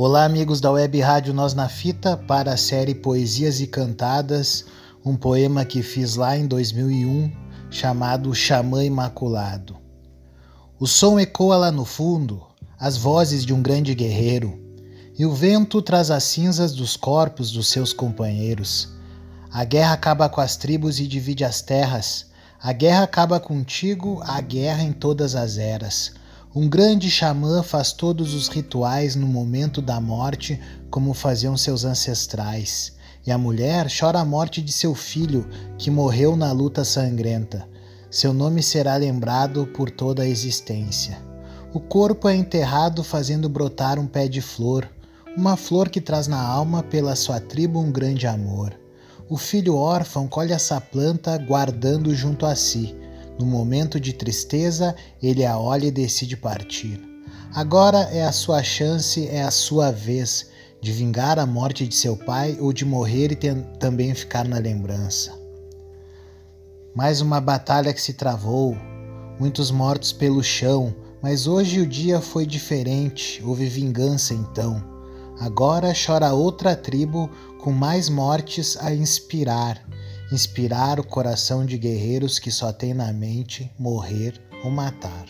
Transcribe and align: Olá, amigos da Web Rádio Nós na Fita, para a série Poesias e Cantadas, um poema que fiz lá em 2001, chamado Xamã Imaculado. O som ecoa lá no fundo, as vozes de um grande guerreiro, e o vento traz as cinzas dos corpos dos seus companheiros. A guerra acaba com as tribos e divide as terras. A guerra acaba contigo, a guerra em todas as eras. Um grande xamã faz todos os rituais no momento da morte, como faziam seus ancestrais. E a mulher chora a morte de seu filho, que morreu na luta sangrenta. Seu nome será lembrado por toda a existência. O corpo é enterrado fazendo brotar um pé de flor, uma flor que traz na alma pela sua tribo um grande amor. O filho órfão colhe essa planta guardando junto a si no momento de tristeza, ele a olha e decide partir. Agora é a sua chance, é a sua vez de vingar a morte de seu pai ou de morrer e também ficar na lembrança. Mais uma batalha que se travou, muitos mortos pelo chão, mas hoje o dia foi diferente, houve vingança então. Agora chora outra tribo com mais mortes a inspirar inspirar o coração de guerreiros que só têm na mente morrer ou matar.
Olá, 0.00 0.24
amigos 0.24 0.60
da 0.60 0.70
Web 0.70 1.00
Rádio 1.00 1.34
Nós 1.34 1.54
na 1.54 1.68
Fita, 1.68 2.16
para 2.16 2.52
a 2.52 2.56
série 2.56 2.94
Poesias 2.94 3.60
e 3.60 3.66
Cantadas, 3.66 4.64
um 5.04 5.16
poema 5.16 5.64
que 5.64 5.82
fiz 5.82 6.14
lá 6.14 6.36
em 6.36 6.46
2001, 6.46 7.32
chamado 7.68 8.32
Xamã 8.32 8.84
Imaculado. 8.84 9.76
O 10.78 10.86
som 10.86 11.18
ecoa 11.18 11.56
lá 11.56 11.72
no 11.72 11.84
fundo, 11.84 12.46
as 12.78 12.96
vozes 12.96 13.44
de 13.44 13.52
um 13.52 13.60
grande 13.60 13.92
guerreiro, 13.92 14.56
e 15.18 15.26
o 15.26 15.34
vento 15.34 15.82
traz 15.82 16.12
as 16.12 16.22
cinzas 16.22 16.72
dos 16.72 16.96
corpos 16.96 17.50
dos 17.50 17.66
seus 17.66 17.92
companheiros. 17.92 18.90
A 19.50 19.64
guerra 19.64 19.94
acaba 19.94 20.28
com 20.28 20.40
as 20.40 20.56
tribos 20.56 21.00
e 21.00 21.08
divide 21.08 21.44
as 21.44 21.60
terras. 21.60 22.26
A 22.62 22.72
guerra 22.72 23.02
acaba 23.02 23.40
contigo, 23.40 24.22
a 24.24 24.40
guerra 24.40 24.84
em 24.84 24.92
todas 24.92 25.34
as 25.34 25.58
eras. 25.58 26.12
Um 26.54 26.66
grande 26.66 27.10
xamã 27.10 27.62
faz 27.62 27.92
todos 27.92 28.32
os 28.32 28.48
rituais 28.48 29.14
no 29.14 29.26
momento 29.26 29.82
da 29.82 30.00
morte, 30.00 30.58
como 30.90 31.12
faziam 31.12 31.58
seus 31.58 31.84
ancestrais. 31.84 32.94
E 33.26 33.30
a 33.30 33.36
mulher 33.36 33.86
chora 33.90 34.20
a 34.20 34.24
morte 34.24 34.62
de 34.62 34.72
seu 34.72 34.94
filho, 34.94 35.46
que 35.76 35.90
morreu 35.90 36.36
na 36.36 36.50
luta 36.50 36.86
sangrenta. 36.86 37.68
Seu 38.10 38.32
nome 38.32 38.62
será 38.62 38.96
lembrado 38.96 39.66
por 39.76 39.90
toda 39.90 40.22
a 40.22 40.26
existência. 40.26 41.18
O 41.74 41.80
corpo 41.80 42.26
é 42.26 42.34
enterrado 42.34 43.04
fazendo 43.04 43.46
brotar 43.46 43.98
um 43.98 44.06
pé 44.06 44.26
de 44.26 44.40
flor, 44.40 44.88
uma 45.36 45.54
flor 45.54 45.90
que 45.90 46.00
traz 46.00 46.26
na 46.26 46.40
alma 46.40 46.82
pela 46.82 47.14
sua 47.14 47.38
tribo 47.38 47.78
um 47.78 47.92
grande 47.92 48.26
amor. 48.26 48.72
O 49.28 49.36
filho 49.36 49.76
órfão 49.76 50.26
colhe 50.26 50.54
essa 50.54 50.80
planta 50.80 51.36
guardando 51.36 52.14
junto 52.14 52.46
a 52.46 52.56
si 52.56 52.96
no 53.38 53.46
momento 53.46 54.00
de 54.00 54.12
tristeza, 54.12 54.94
ele 55.22 55.44
a 55.44 55.58
olha 55.58 55.86
e 55.86 55.90
decide 55.90 56.36
partir. 56.36 57.00
Agora 57.54 57.98
é 58.12 58.24
a 58.24 58.32
sua 58.32 58.62
chance, 58.62 59.26
é 59.28 59.42
a 59.42 59.50
sua 59.50 59.90
vez 59.90 60.50
de 60.80 60.92
vingar 60.92 61.38
a 61.38 61.46
morte 61.46 61.86
de 61.86 61.94
seu 61.94 62.16
pai 62.16 62.56
ou 62.60 62.72
de 62.72 62.84
morrer 62.84 63.32
e 63.32 63.36
também 63.78 64.14
ficar 64.14 64.46
na 64.46 64.58
lembrança. 64.58 65.32
Mais 66.94 67.20
uma 67.20 67.40
batalha 67.40 67.92
que 67.92 68.02
se 68.02 68.12
travou, 68.12 68.76
muitos 69.38 69.70
mortos 69.70 70.12
pelo 70.12 70.42
chão, 70.42 70.94
mas 71.22 71.46
hoje 71.46 71.80
o 71.80 71.86
dia 71.86 72.20
foi 72.20 72.46
diferente, 72.46 73.42
houve 73.44 73.66
vingança 73.66 74.34
então. 74.34 74.82
Agora 75.40 75.92
chora 75.94 76.32
outra 76.32 76.74
tribo 76.74 77.30
com 77.60 77.72
mais 77.72 78.08
mortes 78.08 78.76
a 78.80 78.92
inspirar 78.92 79.80
inspirar 80.30 81.00
o 81.00 81.04
coração 81.04 81.64
de 81.64 81.78
guerreiros 81.78 82.38
que 82.38 82.50
só 82.50 82.72
têm 82.72 82.92
na 82.92 83.12
mente 83.12 83.70
morrer 83.78 84.34
ou 84.62 84.70
matar. 84.70 85.24